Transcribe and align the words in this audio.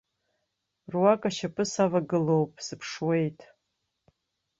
Руак 0.91 1.21
ашьапы 1.29 1.63
савагылоуп, 1.73 2.51
сыԥшуеит. 2.65 3.39